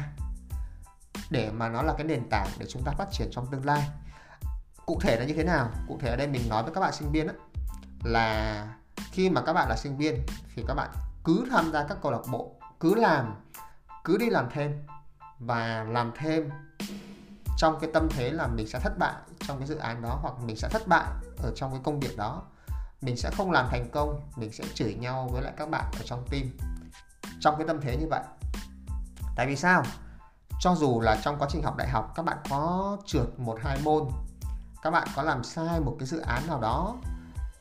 để 1.29 1.51
mà 1.51 1.69
nó 1.69 1.81
là 1.81 1.93
cái 1.97 2.07
nền 2.07 2.29
tảng 2.29 2.47
để 2.57 2.65
chúng 2.69 2.83
ta 2.83 2.91
phát 2.91 3.07
triển 3.11 3.29
trong 3.31 3.47
tương 3.47 3.65
lai 3.65 3.89
cụ 4.85 4.99
thể 5.01 5.19
là 5.19 5.25
như 5.25 5.33
thế 5.33 5.43
nào? 5.43 5.69
Cụ 5.87 5.97
thể 6.01 6.09
ở 6.09 6.15
đây 6.15 6.27
mình 6.27 6.49
nói 6.49 6.63
với 6.63 6.73
các 6.73 6.81
bạn 6.81 6.93
sinh 6.93 7.11
viên 7.11 7.27
đó, 7.27 7.33
là 8.03 8.67
khi 9.11 9.29
mà 9.29 9.41
các 9.41 9.53
bạn 9.53 9.69
là 9.69 9.75
sinh 9.75 9.97
viên 9.97 10.25
thì 10.55 10.63
các 10.67 10.73
bạn 10.73 10.91
cứ 11.23 11.45
tham 11.51 11.71
gia 11.71 11.87
các 11.87 11.97
câu 12.01 12.11
lạc 12.11 12.21
bộ 12.31 12.55
cứ 12.79 12.95
làm 12.95 13.35
cứ 14.03 14.17
đi 14.17 14.29
làm 14.29 14.49
thêm 14.51 14.83
và 15.39 15.85
làm 15.89 16.11
thêm 16.17 16.49
trong 17.57 17.79
cái 17.81 17.89
tâm 17.93 18.07
thế 18.09 18.31
là 18.31 18.47
mình 18.47 18.67
sẽ 18.67 18.79
thất 18.79 18.97
bại 18.99 19.13
trong 19.39 19.57
cái 19.57 19.67
dự 19.67 19.75
án 19.75 20.01
đó 20.01 20.19
hoặc 20.21 20.33
mình 20.45 20.55
sẽ 20.55 20.69
thất 20.71 20.87
bại 20.87 21.05
ở 21.43 21.51
trong 21.55 21.71
cái 21.71 21.81
công 21.83 21.99
việc 21.99 22.17
đó. 22.17 22.43
Mình 23.01 23.17
sẽ 23.17 23.31
không 23.37 23.51
làm 23.51 23.67
thành 23.71 23.89
công 23.91 24.21
mình 24.35 24.53
sẽ 24.53 24.63
chửi 24.73 24.93
nhau 24.93 25.29
với 25.31 25.41
lại 25.41 25.53
các 25.57 25.69
bạn 25.69 25.85
ở 25.99 26.01
trong 26.05 26.25
team. 26.29 26.43
Trong 27.39 27.55
cái 27.57 27.67
tâm 27.67 27.81
thế 27.81 27.97
như 27.97 28.07
vậy. 28.09 28.21
Tại 29.35 29.47
vì 29.47 29.55
sao? 29.55 29.83
Cho 30.59 30.75
dù 30.75 31.01
là 31.01 31.17
trong 31.23 31.39
quá 31.39 31.47
trình 31.51 31.63
học 31.63 31.77
đại 31.77 31.89
học 31.89 32.11
các 32.15 32.25
bạn 32.25 32.37
có 32.49 32.97
trượt 33.05 33.27
một 33.37 33.59
hai 33.61 33.79
môn 33.83 34.03
các 34.83 34.91
bạn 34.91 35.07
có 35.15 35.21
làm 35.21 35.43
sai 35.43 35.79
một 35.79 35.95
cái 35.99 36.07
dự 36.07 36.19
án 36.19 36.47
nào 36.47 36.61
đó, 36.61 36.95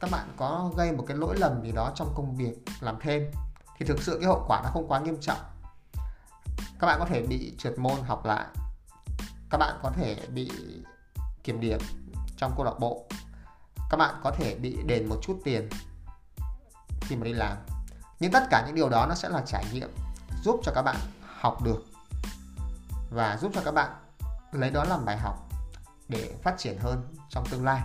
các 0.00 0.11
bạn 0.11 0.29
có 0.37 0.71
gây 0.76 0.93
một 0.93 1.05
cái 1.09 1.17
lỗi 1.17 1.37
lầm 1.38 1.62
gì 1.62 1.73
đó 1.73 1.93
trong 1.95 2.12
công 2.14 2.37
việc 2.37 2.55
làm 2.81 2.97
thêm, 3.00 3.31
thì 3.79 3.87
thực 3.87 4.02
sự 4.02 4.19
cái 4.21 4.26
hậu 4.26 4.45
quả 4.49 4.61
nó 4.64 4.71
không 4.73 4.88
quá 4.88 5.00
nghiêm 5.00 5.21
trọng. 5.21 5.38
Các 6.79 6.87
bạn 6.87 6.99
có 6.99 7.07
thể 7.07 7.26
bị 7.29 7.55
trượt 7.59 7.79
môn 7.79 8.02
học 8.07 8.25
lại. 8.25 8.47
Các 9.50 9.59
bạn 9.59 9.79
có 9.83 9.91
thể 9.91 10.17
bị 10.29 10.50
kiểm 11.45 11.61
điểm 11.61 11.79
trong 12.37 12.52
câu 12.57 12.64
lạc 12.64 12.79
bộ. 12.81 13.07
Các 13.91 13.97
bạn 13.97 14.14
có 14.25 14.31
thể 14.31 14.55
bị 14.55 14.83
đền 14.87 15.09
một 15.09 15.17
chút 15.23 15.41
tiền 15.45 15.69
khi 17.00 17.17
mà 17.17 17.25
đi 17.25 17.33
làm. 17.33 17.57
Nhưng 18.21 18.33
tất 18.33 18.43
cả 18.50 18.64
những 18.67 18.75
điều 18.75 18.88
đó 18.88 19.07
nó 19.09 19.14
sẽ 19.14 19.29
là 19.29 19.43
trải 19.47 19.64
nghiệm 19.73 19.91
giúp 20.43 20.61
cho 20.62 20.73
các 20.75 20.83
bạn 20.83 20.97
học 21.37 21.62
được 21.62 21.85
và 23.11 23.38
giúp 23.41 23.52
cho 23.55 23.61
các 23.64 23.75
bạn 23.75 23.91
lấy 24.52 24.71
đó 24.71 24.85
làm 24.85 25.05
bài 25.05 25.19
học 25.19 25.51
để 26.09 26.35
phát 26.42 26.54
triển 26.59 26.78
hơn 26.78 27.14
trong 27.28 27.44
tương 27.50 27.64
lai. 27.64 27.80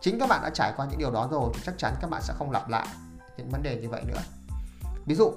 Chính 0.00 0.20
các 0.20 0.28
bạn 0.28 0.42
đã 0.42 0.50
trải 0.54 0.72
qua 0.76 0.86
những 0.86 0.98
điều 0.98 1.10
đó 1.10 1.28
rồi 1.30 1.50
thì 1.54 1.60
chắc 1.64 1.74
chắn 1.78 1.94
các 2.00 2.10
bạn 2.10 2.22
sẽ 2.22 2.34
không 2.38 2.50
lặp 2.50 2.68
lại 2.68 2.86
những 3.36 3.50
vấn 3.50 3.62
đề 3.62 3.76
như 3.76 3.88
vậy 3.88 4.02
nữa. 4.06 4.20
Ví 5.06 5.14
dụ, 5.14 5.32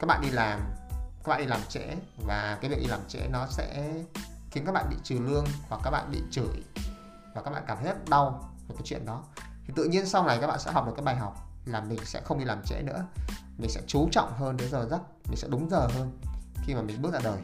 các 0.00 0.06
bạn 0.06 0.20
đi 0.22 0.30
làm, 0.30 0.60
các 1.24 1.28
bạn 1.28 1.40
đi 1.40 1.46
làm 1.46 1.60
trễ 1.68 1.96
và 2.26 2.58
cái 2.60 2.70
việc 2.70 2.78
đi 2.80 2.86
làm 2.86 3.00
trễ 3.08 3.28
nó 3.28 3.46
sẽ 3.50 3.94
khiến 4.50 4.66
các 4.66 4.72
bạn 4.72 4.86
bị 4.90 4.96
trừ 5.04 5.18
lương 5.18 5.46
hoặc 5.68 5.80
các 5.84 5.90
bạn 5.90 6.10
bị 6.10 6.22
chửi 6.30 6.64
và 7.34 7.42
các 7.42 7.50
bạn 7.50 7.64
cảm 7.66 7.76
thấy 7.76 7.86
rất 7.86 8.08
đau 8.08 8.50
về 8.68 8.74
cái 8.78 8.82
chuyện 8.84 9.06
đó. 9.06 9.24
Thì 9.66 9.72
tự 9.76 9.84
nhiên 9.84 10.06
sau 10.06 10.24
này 10.24 10.38
các 10.40 10.46
bạn 10.46 10.58
sẽ 10.58 10.72
học 10.72 10.86
được 10.86 10.92
cái 10.96 11.04
bài 11.04 11.16
học 11.16 11.48
là 11.64 11.80
mình 11.80 11.98
sẽ 12.04 12.20
không 12.24 12.38
đi 12.38 12.44
làm 12.44 12.62
trễ 12.64 12.82
nữa. 12.82 13.04
Mình 13.58 13.70
sẽ 13.70 13.80
chú 13.86 14.08
trọng 14.12 14.32
hơn 14.36 14.56
đến 14.56 14.70
giờ 14.70 14.86
giấc, 14.90 15.00
mình 15.26 15.36
sẽ 15.36 15.48
đúng 15.50 15.70
giờ 15.70 15.88
hơn 15.94 16.18
khi 16.64 16.74
mà 16.74 16.82
mình 16.82 17.02
bước 17.02 17.12
ra 17.12 17.20
đời. 17.22 17.38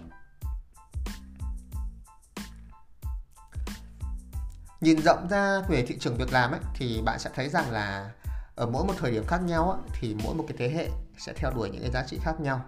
Nhìn 4.81 5.03
rộng 5.03 5.29
ra 5.29 5.61
về 5.69 5.85
thị 5.87 5.97
trường 6.01 6.17
việc 6.17 6.33
làm 6.33 6.51
ấy, 6.51 6.61
thì 6.75 7.03
bạn 7.05 7.19
sẽ 7.19 7.31
thấy 7.35 7.49
rằng 7.49 7.71
là 7.71 8.11
ở 8.55 8.67
mỗi 8.67 8.85
một 8.85 8.95
thời 8.99 9.11
điểm 9.11 9.27
khác 9.27 9.41
nhau 9.43 9.71
ấy, 9.71 9.81
thì 10.01 10.17
mỗi 10.25 10.35
một 10.35 10.45
cái 10.49 10.57
thế 10.59 10.77
hệ 10.77 10.89
sẽ 11.19 11.33
theo 11.37 11.51
đuổi 11.51 11.71
những 11.71 11.83
cái 11.83 11.91
giá 11.91 12.05
trị 12.07 12.19
khác 12.23 12.41
nhau. 12.41 12.65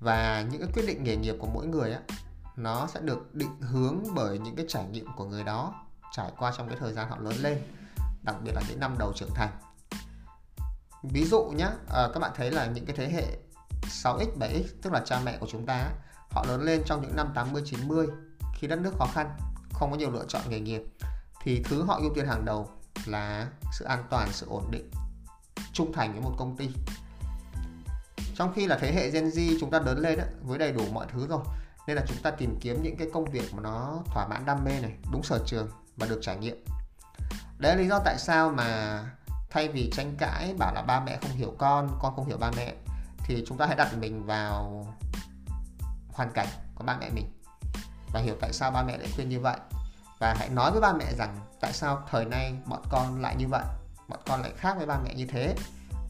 Và 0.00 0.44
những 0.50 0.60
cái 0.60 0.70
quyết 0.74 0.84
định 0.86 1.04
nghề 1.04 1.16
nghiệp 1.16 1.34
của 1.38 1.48
mỗi 1.54 1.66
người 1.66 1.90
ấy, 1.90 2.02
nó 2.56 2.86
sẽ 2.86 3.00
được 3.00 3.34
định 3.34 3.60
hướng 3.60 4.04
bởi 4.14 4.38
những 4.38 4.56
cái 4.56 4.66
trải 4.68 4.84
nghiệm 4.84 5.06
của 5.16 5.24
người 5.24 5.44
đó 5.44 5.74
trải 6.12 6.30
qua 6.38 6.52
trong 6.56 6.68
cái 6.68 6.76
thời 6.80 6.92
gian 6.92 7.10
họ 7.10 7.18
lớn 7.20 7.34
lên 7.40 7.62
đặc 8.22 8.36
biệt 8.44 8.52
là 8.54 8.62
những 8.68 8.80
năm 8.80 8.96
đầu 8.98 9.12
trưởng 9.12 9.34
thành. 9.34 9.50
Ví 11.02 11.24
dụ 11.24 11.44
nhé 11.44 11.64
à, 11.64 11.76
ờ, 11.88 12.10
các 12.14 12.20
bạn 12.20 12.30
thấy 12.36 12.50
là 12.50 12.66
những 12.66 12.86
cái 12.86 12.96
thế 12.96 13.08
hệ 13.08 13.38
6x 13.88 14.38
7x 14.38 14.64
tức 14.82 14.92
là 14.92 15.02
cha 15.04 15.20
mẹ 15.24 15.36
của 15.38 15.46
chúng 15.50 15.66
ta 15.66 15.90
họ 16.30 16.44
lớn 16.48 16.62
lên 16.62 16.82
trong 16.86 17.02
những 17.02 17.16
năm 17.16 17.32
80 17.34 17.62
90 17.66 18.06
khi 18.54 18.68
đất 18.68 18.78
nước 18.78 18.94
khó 18.98 19.06
khăn 19.14 19.30
không 19.72 19.90
có 19.90 19.96
nhiều 19.96 20.10
lựa 20.10 20.24
chọn 20.28 20.42
nghề 20.48 20.60
nghiệp 20.60 20.82
thì 21.42 21.62
thứ 21.64 21.84
họ 21.84 21.98
ưu 22.02 22.14
tiên 22.14 22.26
hàng 22.26 22.44
đầu 22.44 22.68
là 23.06 23.48
sự 23.72 23.84
an 23.84 24.04
toàn 24.10 24.28
sự 24.32 24.46
ổn 24.50 24.70
định 24.70 24.90
trung 25.72 25.92
thành 25.92 26.12
với 26.12 26.20
một 26.20 26.34
công 26.38 26.56
ty. 26.56 26.68
Trong 28.34 28.52
khi 28.54 28.66
là 28.66 28.78
thế 28.80 28.92
hệ 28.92 29.10
Gen 29.10 29.28
Z 29.28 29.56
chúng 29.60 29.70
ta 29.70 29.80
lớn 29.80 29.98
lên 29.98 30.18
đó, 30.18 30.24
với 30.42 30.58
đầy 30.58 30.72
đủ 30.72 30.84
mọi 30.92 31.06
thứ 31.12 31.26
rồi 31.26 31.40
nên 31.86 31.96
là 31.96 32.02
chúng 32.08 32.18
ta 32.22 32.30
tìm 32.30 32.58
kiếm 32.60 32.82
những 32.82 32.96
cái 32.96 33.08
công 33.12 33.24
việc 33.24 33.54
mà 33.54 33.62
nó 33.62 33.98
thỏa 34.06 34.28
mãn 34.28 34.46
đam 34.46 34.64
mê 34.64 34.80
này 34.80 34.92
đúng 35.12 35.22
sở 35.22 35.38
trường 35.46 35.68
và 35.96 36.06
được 36.06 36.18
trải 36.22 36.36
nghiệm. 36.36 36.64
Đấy 37.58 37.76
là 37.76 37.82
lý 37.82 37.88
do 37.88 37.98
tại 38.04 38.18
sao 38.18 38.50
mà 38.50 39.00
thay 39.50 39.68
vì 39.68 39.90
tranh 39.90 40.14
cãi 40.18 40.54
bảo 40.58 40.74
là 40.74 40.82
ba 40.82 41.00
mẹ 41.00 41.18
không 41.22 41.30
hiểu 41.30 41.54
con 41.58 41.98
con 42.00 42.16
không 42.16 42.26
hiểu 42.26 42.38
ba 42.38 42.50
mẹ 42.56 42.74
thì 43.24 43.44
chúng 43.46 43.58
ta 43.58 43.66
hãy 43.66 43.76
đặt 43.76 43.96
mình 43.98 44.26
vào 44.26 44.86
hoàn 46.12 46.32
cảnh 46.32 46.48
của 46.74 46.84
ba 46.84 46.96
mẹ 47.00 47.10
mình 47.10 47.32
và 48.12 48.20
hiểu 48.20 48.34
tại 48.40 48.52
sao 48.52 48.70
ba 48.70 48.82
mẹ 48.82 48.98
lại 48.98 49.08
khuyên 49.14 49.28
như 49.28 49.40
vậy 49.40 49.56
và 50.22 50.34
hãy 50.38 50.48
nói 50.48 50.70
với 50.72 50.80
ba 50.80 50.92
mẹ 50.92 51.14
rằng 51.18 51.36
tại 51.60 51.72
sao 51.72 52.02
thời 52.10 52.24
nay 52.24 52.54
bọn 52.66 52.82
con 52.90 53.22
lại 53.22 53.36
như 53.36 53.48
vậy? 53.48 53.62
Bọn 54.08 54.20
con 54.26 54.42
lại 54.42 54.52
khác 54.56 54.74
với 54.76 54.86
ba 54.86 54.98
mẹ 55.04 55.14
như 55.14 55.26
thế? 55.26 55.54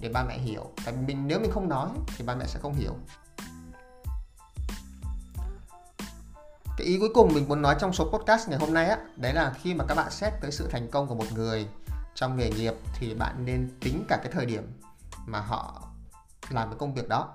Để 0.00 0.08
ba 0.08 0.24
mẹ 0.24 0.38
hiểu. 0.38 0.70
Tại 0.84 0.94
mình 1.06 1.28
nếu 1.28 1.40
mình 1.40 1.50
không 1.50 1.68
nói 1.68 1.88
thì 2.16 2.24
ba 2.24 2.34
mẹ 2.34 2.44
sẽ 2.46 2.60
không 2.62 2.74
hiểu. 2.74 2.96
Cái 6.76 6.86
ý 6.86 6.98
cuối 6.98 7.08
cùng 7.14 7.34
mình 7.34 7.48
muốn 7.48 7.62
nói 7.62 7.76
trong 7.80 7.92
số 7.92 8.10
podcast 8.10 8.48
ngày 8.48 8.58
hôm 8.58 8.74
nay 8.74 8.86
á 8.86 8.98
đấy 9.16 9.34
là 9.34 9.52
khi 9.62 9.74
mà 9.74 9.84
các 9.88 9.94
bạn 9.94 10.10
xét 10.10 10.32
tới 10.40 10.52
sự 10.52 10.68
thành 10.70 10.90
công 10.90 11.06
của 11.06 11.14
một 11.14 11.32
người 11.34 11.68
trong 12.14 12.36
nghề 12.36 12.50
nghiệp 12.50 12.74
thì 12.94 13.14
bạn 13.14 13.44
nên 13.44 13.70
tính 13.80 14.04
cả 14.08 14.16
cái 14.22 14.32
thời 14.32 14.46
điểm 14.46 14.80
mà 15.26 15.40
họ 15.40 15.82
làm 16.50 16.68
cái 16.68 16.78
công 16.78 16.94
việc 16.94 17.08
đó. 17.08 17.28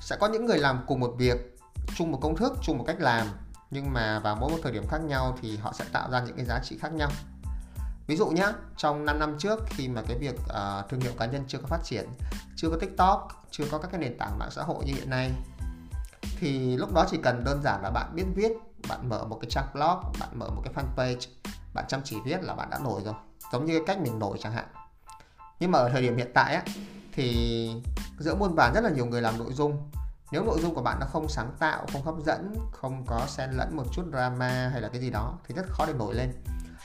Sẽ 0.00 0.16
có 0.20 0.28
những 0.28 0.46
người 0.46 0.58
làm 0.58 0.84
cùng 0.86 1.00
một 1.00 1.14
việc 1.18 1.58
chung 1.96 2.12
một 2.12 2.18
công 2.22 2.36
thức 2.36 2.52
chung 2.62 2.78
một 2.78 2.84
cách 2.86 3.00
làm 3.00 3.26
nhưng 3.70 3.92
mà 3.92 4.18
vào 4.18 4.36
mỗi 4.36 4.50
một 4.50 4.58
thời 4.62 4.72
điểm 4.72 4.88
khác 4.88 4.98
nhau 4.98 5.38
thì 5.42 5.56
họ 5.56 5.72
sẽ 5.72 5.84
tạo 5.92 6.10
ra 6.10 6.20
những 6.20 6.36
cái 6.36 6.44
giá 6.44 6.60
trị 6.64 6.78
khác 6.80 6.92
nhau. 6.92 7.10
Ví 8.06 8.16
dụ 8.16 8.26
nhé 8.26 8.52
trong 8.76 9.04
5 9.04 9.18
năm 9.18 9.36
trước 9.38 9.58
khi 9.66 9.88
mà 9.88 10.02
cái 10.08 10.18
việc 10.18 10.34
uh, 10.34 10.88
thương 10.90 11.00
hiệu 11.00 11.12
cá 11.18 11.26
nhân 11.26 11.44
chưa 11.48 11.58
có 11.58 11.66
phát 11.66 11.84
triển 11.84 12.08
chưa 12.56 12.70
có 12.70 12.76
tiktok 12.80 13.28
chưa 13.50 13.64
có 13.70 13.78
các 13.78 13.88
cái 13.90 14.00
nền 14.00 14.18
tảng 14.18 14.38
mạng 14.38 14.50
xã 14.50 14.62
hội 14.62 14.84
như 14.84 14.94
hiện 14.94 15.10
nay 15.10 15.32
thì 16.40 16.76
lúc 16.76 16.94
đó 16.94 17.06
chỉ 17.10 17.18
cần 17.22 17.44
đơn 17.44 17.62
giản 17.62 17.82
là 17.82 17.90
bạn 17.90 18.14
biết 18.14 18.24
viết 18.34 18.52
bạn 18.88 19.08
mở 19.08 19.24
một 19.24 19.38
cái 19.40 19.50
trang 19.50 19.66
blog 19.74 20.12
bạn 20.20 20.28
mở 20.38 20.50
một 20.50 20.62
cái 20.64 20.74
fanpage 20.74 21.28
bạn 21.74 21.84
chăm 21.88 22.00
chỉ 22.04 22.16
viết 22.24 22.42
là 22.42 22.54
bạn 22.54 22.70
đã 22.70 22.78
nổi 22.78 23.00
rồi 23.04 23.14
giống 23.52 23.64
như 23.64 23.78
cái 23.78 23.86
cách 23.86 24.00
mình 24.00 24.18
nổi 24.18 24.38
chẳng 24.40 24.52
hạn. 24.52 24.66
Nhưng 25.60 25.70
mà 25.70 25.78
ở 25.78 25.88
thời 25.88 26.02
điểm 26.02 26.16
hiện 26.16 26.30
tại 26.34 26.54
á 26.54 26.62
thì 27.12 27.70
giữa 28.18 28.34
muôn 28.34 28.54
vàn 28.54 28.74
rất 28.74 28.80
là 28.84 28.90
nhiều 28.90 29.06
người 29.06 29.22
làm 29.22 29.38
nội 29.38 29.52
dung 29.52 29.90
nếu 30.30 30.44
nội 30.44 30.58
dung 30.62 30.74
của 30.74 30.82
bạn 30.82 31.00
nó 31.00 31.06
không 31.06 31.28
sáng 31.28 31.52
tạo, 31.58 31.86
không 31.92 32.02
hấp 32.02 32.14
dẫn, 32.26 32.54
không 32.72 33.04
có 33.06 33.26
xen 33.26 33.50
lẫn 33.50 33.76
một 33.76 33.84
chút 33.92 34.02
drama 34.10 34.68
hay 34.72 34.80
là 34.80 34.88
cái 34.88 35.00
gì 35.00 35.10
đó 35.10 35.38
thì 35.48 35.54
rất 35.54 35.66
khó 35.68 35.86
để 35.86 35.92
nổi 35.92 36.14
lên. 36.14 36.32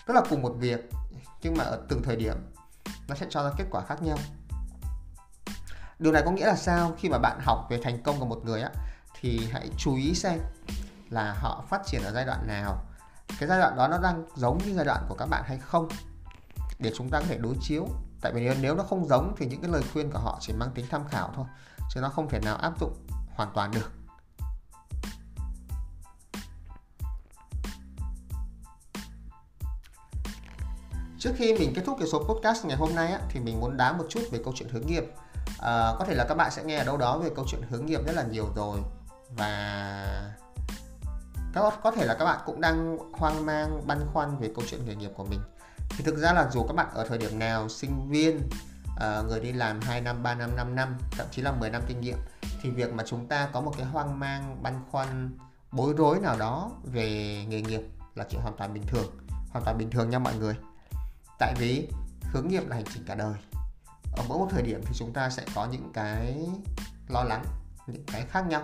Tức 0.07 0.13
là 0.13 0.21
cùng 0.29 0.41
một 0.41 0.53
việc, 0.57 0.89
nhưng 1.41 1.57
mà 1.57 1.63
ở 1.63 1.81
từng 1.89 2.03
thời 2.03 2.15
điểm, 2.15 2.36
nó 3.07 3.15
sẽ 3.15 3.25
cho 3.29 3.43
ra 3.43 3.50
kết 3.57 3.65
quả 3.71 3.81
khác 3.86 4.03
nhau. 4.03 4.17
Điều 6.00 6.13
này 6.13 6.21
có 6.25 6.31
nghĩa 6.31 6.45
là 6.45 6.55
sao? 6.55 6.95
Khi 7.00 7.10
mà 7.10 7.17
bạn 7.17 7.39
học 7.41 7.67
về 7.69 7.79
thành 7.83 8.03
công 8.03 8.19
của 8.19 8.25
một 8.25 8.41
người 8.45 8.62
á, 8.62 8.69
thì 9.19 9.50
hãy 9.51 9.69
chú 9.77 9.95
ý 9.95 10.15
xem 10.15 10.39
là 11.10 11.33
họ 11.33 11.63
phát 11.69 11.81
triển 11.86 12.01
ở 12.03 12.12
giai 12.12 12.25
đoạn 12.25 12.48
nào. 12.48 12.83
Cái 13.39 13.50
giai 13.50 13.60
đoạn 13.60 13.75
đó 13.75 13.88
nó 13.88 13.98
đang 13.98 14.25
giống 14.36 14.57
như 14.57 14.74
giai 14.75 14.86
đoạn 14.86 15.05
của 15.10 15.15
các 15.15 15.25
bạn 15.25 15.43
hay 15.45 15.57
không? 15.57 15.88
Để 16.79 16.91
chúng 16.95 17.10
ta 17.10 17.19
có 17.19 17.25
thể 17.29 17.38
đối 17.38 17.55
chiếu. 17.62 17.88
Tại 18.21 18.33
vì 18.33 18.50
nếu 18.62 18.75
nó 18.75 18.83
không 18.83 19.07
giống 19.07 19.36
thì 19.38 19.45
những 19.45 19.62
cái 19.62 19.71
lời 19.71 19.83
khuyên 19.93 20.12
của 20.12 20.19
họ 20.19 20.38
chỉ 20.41 20.53
mang 20.53 20.71
tính 20.71 20.86
tham 20.89 21.07
khảo 21.07 21.31
thôi, 21.36 21.45
chứ 21.93 22.01
nó 22.01 22.10
không 22.10 22.29
thể 22.29 22.39
nào 22.39 22.57
áp 22.57 22.79
dụng 22.79 22.93
hoàn 23.35 23.51
toàn 23.53 23.71
được 23.71 23.91
Trước 31.21 31.31
khi 31.35 31.53
mình 31.53 31.73
kết 31.75 31.81
thúc 31.85 31.97
cái 32.00 32.07
số 32.07 32.23
podcast 32.23 32.65
ngày 32.65 32.77
hôm 32.77 32.95
nay 32.95 33.11
á, 33.11 33.19
thì 33.29 33.39
mình 33.39 33.59
muốn 33.59 33.77
đá 33.77 33.93
một 33.93 34.05
chút 34.09 34.21
về 34.31 34.39
câu 34.43 34.53
chuyện 34.55 34.69
hướng 34.69 34.88
nghiệp. 34.88 35.05
À, 35.59 35.93
có 36.00 36.05
thể 36.07 36.15
là 36.15 36.25
các 36.29 36.35
bạn 36.35 36.51
sẽ 36.51 36.63
nghe 36.63 36.77
ở 36.77 36.83
đâu 36.83 36.97
đó 36.97 37.17
về 37.17 37.29
câu 37.35 37.45
chuyện 37.47 37.61
hướng 37.69 37.85
nghiệp 37.85 38.05
rất 38.05 38.13
là 38.15 38.23
nhiều 38.23 38.45
rồi 38.55 38.79
và 39.38 40.35
các 41.53 41.73
có 41.83 41.91
thể 41.91 42.05
là 42.05 42.13
các 42.13 42.25
bạn 42.25 42.39
cũng 42.45 42.61
đang 42.61 42.97
hoang 43.13 43.45
mang 43.45 43.88
băn 43.88 44.00
khoăn 44.13 44.38
về 44.38 44.51
câu 44.55 44.65
chuyện 44.69 44.85
nghề 44.85 44.95
nghiệp 44.95 45.11
của 45.15 45.23
mình. 45.23 45.39
Thì 45.89 46.03
thực 46.03 46.17
ra 46.17 46.33
là 46.33 46.50
dù 46.51 46.63
các 46.63 46.73
bạn 46.73 46.88
ở 46.93 47.05
thời 47.07 47.17
điểm 47.17 47.39
nào 47.39 47.69
sinh 47.69 48.09
viên, 48.09 48.50
à, 49.00 49.21
người 49.27 49.39
đi 49.39 49.51
làm 49.51 49.81
2 49.81 50.01
năm, 50.01 50.23
3 50.23 50.35
năm, 50.35 50.55
5 50.55 50.75
năm, 50.75 50.97
thậm 51.11 51.27
chí 51.31 51.41
là 51.41 51.51
10 51.51 51.69
năm 51.69 51.81
kinh 51.88 52.01
nghiệm 52.01 52.17
thì 52.62 52.70
việc 52.70 52.94
mà 52.94 53.03
chúng 53.08 53.27
ta 53.27 53.50
có 53.53 53.62
một 53.62 53.74
cái 53.77 53.86
hoang 53.86 54.20
mang, 54.20 54.63
băn 54.63 54.80
khoăn, 54.91 55.38
bối 55.72 55.94
rối 55.98 56.20
nào 56.20 56.38
đó 56.39 56.72
về 56.84 57.10
nghề 57.48 57.62
nghiệp 57.62 57.82
là 58.15 58.25
chuyện 58.30 58.41
hoàn 58.41 58.58
toàn 58.58 58.74
bình 58.74 58.84
thường, 58.88 59.18
hoàn 59.51 59.65
toàn 59.65 59.77
bình 59.77 59.89
thường 59.89 60.10
nha 60.10 60.20
mọi 60.20 60.36
người. 60.36 60.56
Tại 61.39 61.53
vì 61.58 61.88
hướng 62.34 62.48
nghiệp 62.48 62.63
là 62.68 62.75
hành 62.75 62.86
trình 62.94 63.03
cả 63.06 63.15
đời. 63.15 63.34
Ở 64.18 64.24
mỗi 64.27 64.38
một 64.38 64.48
thời 64.51 64.63
điểm 64.63 64.82
thì 64.86 64.94
chúng 64.96 65.13
ta 65.13 65.30
sẽ 65.30 65.46
có 65.56 65.65
những 65.65 65.91
cái 65.94 66.50
lo 67.08 67.24
lắng 67.24 67.46
những 67.88 68.03
cái 68.06 68.25
khác 68.30 68.48
nhau 68.48 68.62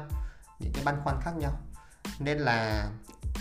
những 0.59 0.73
cái 0.73 0.83
băn 0.83 1.01
khoăn 1.03 1.17
khác 1.21 1.37
nhau. 1.37 1.51
Nên 2.19 2.37
là 2.37 2.89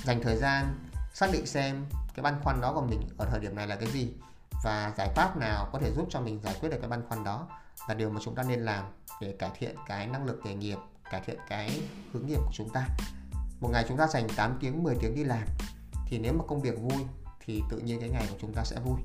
dành 0.05 0.21
thời 0.23 0.37
gian 0.37 0.79
xác 1.15 1.33
định 1.33 1.47
xem 1.47 1.87
cái 2.15 2.23
băn 2.23 2.41
khoăn 2.43 2.61
đó 2.61 2.73
của 2.73 2.81
mình 2.81 3.09
ở 3.19 3.27
thời 3.31 3.41
điểm 3.41 3.57
này 3.57 3.67
là 3.67 3.77
cái 3.77 3.91
gì 3.91 4.15
và 4.65 4.93
giải 4.99 5.09
pháp 5.17 5.37
nào 5.37 5.69
có 5.73 5.79
thể 5.79 5.93
giúp 5.93 6.07
cho 6.11 6.21
mình 6.21 6.41
giải 6.43 6.57
quyết 6.61 6.69
được 6.69 6.79
cái 6.81 6.91
băn 6.91 7.03
khoăn 7.09 7.25
đó 7.25 7.49
là 7.89 7.95
điều 7.95 8.11
mà 8.11 8.21
chúng 8.25 8.35
ta 8.35 8.43
nên 8.43 8.61
làm 8.61 8.85
để 9.21 9.35
cải 9.39 9.51
thiện 9.59 9.77
cái 9.87 10.07
năng 10.07 10.27
lực 10.27 10.41
nghề 10.45 10.55
nghiệp, 10.55 10.79
cải 11.11 11.21
thiện 11.27 11.39
cái 11.49 11.83
hướng 12.13 12.27
nghiệp 12.27 12.39
của 12.39 12.53
chúng 12.53 12.71
ta 12.71 12.87
một 13.61 13.69
ngày 13.73 13.85
chúng 13.89 13.97
ta 13.97 14.07
dành 14.07 14.29
8 14.37 14.59
tiếng 14.61 14.83
10 14.83 14.95
tiếng 15.01 15.15
đi 15.15 15.25
làm, 15.25 15.45
thì 16.07 16.19
nếu 16.19 16.33
mà 16.33 16.45
công 16.49 16.61
việc 16.61 16.79
vui 16.79 17.07
thì 17.41 17.63
tự 17.71 17.79
nhiên 17.79 18.01
cái 18.01 18.09
ngày 18.09 18.27
của 18.31 18.37
chúng 18.41 18.53
ta 18.53 18.65
sẽ 18.65 18.77
vui 18.81 18.99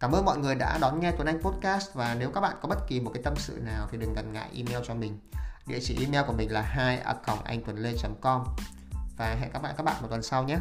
Cảm 0.00 0.12
ơn 0.12 0.24
mọi 0.24 0.38
người 0.38 0.54
đã 0.54 0.78
đón 0.80 1.00
nghe 1.00 1.12
Tuấn 1.12 1.26
Anh 1.26 1.42
Podcast, 1.42 1.94
và 1.94 2.16
nếu 2.18 2.30
các 2.30 2.40
bạn 2.40 2.56
có 2.62 2.68
bất 2.68 2.78
kỳ 2.88 3.00
một 3.00 3.10
cái 3.14 3.22
tâm 3.22 3.34
sự 3.36 3.60
nào 3.64 3.88
thì 3.90 3.98
đừng 3.98 4.12
ngần 4.12 4.32
ngại 4.32 4.50
email 4.54 4.78
cho 4.86 4.94
mình. 4.94 5.18
Địa 5.66 5.78
chỉ 5.82 5.96
email 6.04 6.26
của 6.26 6.32
mình 6.32 6.52
là 6.52 6.62
2 6.62 6.98
a 6.98 7.14
anh 7.44 7.62
tuần 7.64 7.78
lê 7.78 7.94
com 8.20 8.44
và 9.16 9.34
hẹn 9.34 9.50
các 9.52 9.62
bạn 9.62 9.74
các 9.76 9.82
bạn 9.82 10.02
một 10.02 10.08
tuần 10.08 10.22
sau 10.22 10.44
nhé. 10.44 10.56